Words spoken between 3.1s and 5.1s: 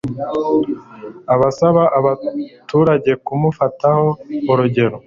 kumufataho urugero